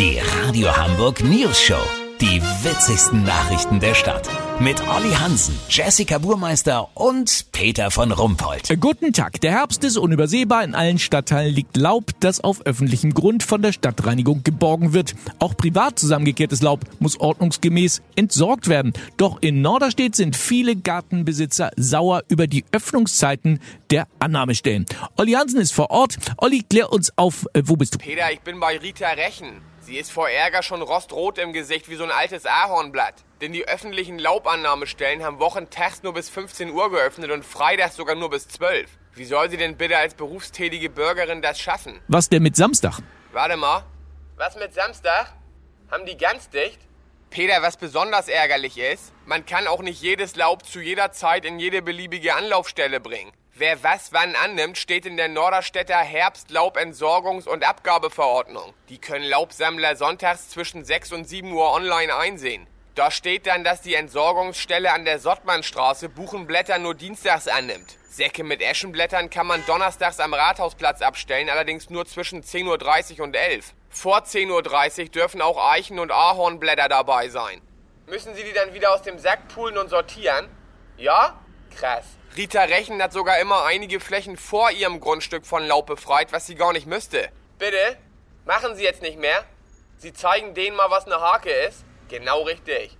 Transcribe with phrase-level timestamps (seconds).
[0.00, 1.82] Die Radio Hamburg News Show.
[2.22, 4.30] Die witzigsten Nachrichten der Stadt.
[4.58, 8.70] Mit Olli Hansen, Jessica Burmeister und Peter von Rumpold.
[8.70, 9.42] Äh, Guten Tag.
[9.42, 10.64] Der Herbst ist unübersehbar.
[10.64, 15.14] In allen Stadtteilen liegt Laub, das auf öffentlichem Grund von der Stadtreinigung geborgen wird.
[15.38, 18.94] Auch privat zusammengekehrtes Laub muss ordnungsgemäß entsorgt werden.
[19.18, 23.60] Doch in Norderstedt sind viele Gartenbesitzer sauer über die Öffnungszeiten
[23.90, 24.86] der Annahmestellen.
[25.18, 26.16] Olli Hansen ist vor Ort.
[26.38, 27.98] Olli, klär uns auf, äh, wo bist du?
[27.98, 29.60] Peter, ich bin bei Rita Rechen.
[29.90, 33.24] Sie ist vor Ärger schon rostrot im Gesicht wie so ein altes Ahornblatt.
[33.40, 38.30] Denn die öffentlichen Laubannahmestellen haben wochentags nur bis 15 Uhr geöffnet und freitags sogar nur
[38.30, 38.88] bis 12.
[39.16, 42.00] Wie soll sie denn bitte als berufstätige Bürgerin das schaffen?
[42.06, 43.00] Was denn mit Samstag?
[43.32, 43.84] Warte mal.
[44.36, 45.32] Was mit Samstag?
[45.90, 46.78] Haben die ganz dicht?
[47.30, 51.58] Peter, was besonders ärgerlich ist, man kann auch nicht jedes Laub zu jeder Zeit in
[51.58, 53.32] jede beliebige Anlaufstelle bringen.
[53.60, 58.72] Wer was wann annimmt, steht in der Norderstädter Herbstlaubentsorgungs- und Abgabeverordnung.
[58.88, 62.66] Die können Laubsammler sonntags zwischen 6 und 7 Uhr online einsehen.
[62.94, 67.98] Da steht dann, dass die Entsorgungsstelle an der Sottmannstraße Buchenblätter nur dienstags annimmt.
[68.08, 73.36] Säcke mit Eschenblättern kann man donnerstags am Rathausplatz abstellen, allerdings nur zwischen 10.30 Uhr und
[73.36, 77.60] 11 Vor 10.30 Uhr dürfen auch Eichen- und Ahornblätter dabei sein.
[78.06, 80.48] Müssen Sie die dann wieder aus dem Sack poolen und sortieren?
[80.96, 81.38] Ja?
[81.78, 82.04] Krass.
[82.36, 86.54] Rita Rechen hat sogar immer einige Flächen vor ihrem Grundstück von Laub befreit, was sie
[86.54, 87.28] gar nicht müsste.
[87.58, 87.96] Bitte?
[88.46, 89.44] Machen Sie jetzt nicht mehr?
[89.98, 91.84] Sie zeigen denen mal, was eine Hake ist?
[92.08, 92.96] Genau richtig.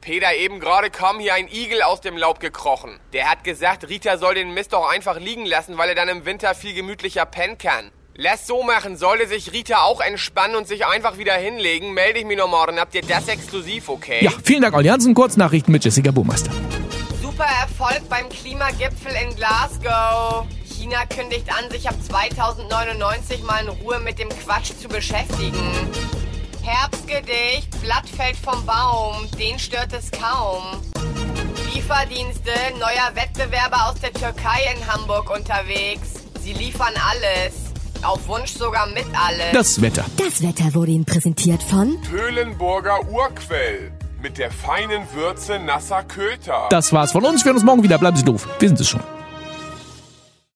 [0.00, 3.00] Peter, eben gerade kam hier ein Igel aus dem Laub gekrochen.
[3.14, 6.26] Der hat gesagt, Rita soll den Mist doch einfach liegen lassen, weil er dann im
[6.26, 7.90] Winter viel gemütlicher pennen kann.
[8.14, 12.26] Lass so machen, sollte sich Rita auch entspannen und sich einfach wieder hinlegen, melde ich
[12.26, 14.22] mich noch morgen, habt ihr das exklusiv, okay?
[14.22, 15.14] Ja, vielen Dank, Olli Hansen.
[15.14, 16.52] Kurznachrichten mit Jessica Burmeister.
[17.34, 20.46] Super Erfolg beim Klimagipfel in Glasgow.
[20.64, 25.90] China kündigt an, sich ab 2099 mal in Ruhe mit dem Quatsch zu beschäftigen.
[26.62, 30.80] Herbstgedicht, Blatt fällt vom Baum, den stört es kaum.
[31.74, 36.10] Lieferdienste, neuer Wettbewerber aus der Türkei in Hamburg unterwegs.
[36.40, 37.54] Sie liefern alles.
[38.04, 39.50] Auf Wunsch sogar mit alles.
[39.52, 40.04] Das Wetter.
[40.18, 43.90] Das Wetter wurde Ihnen präsentiert von Höhlenburger Urquell
[44.24, 46.66] mit der feinen Würze nasser Köter.
[46.70, 47.44] Das war's von uns.
[47.44, 47.98] Wir hören uns morgen wieder.
[47.98, 48.48] Bleiben Sie doof.
[48.58, 49.13] Wir sind es schon.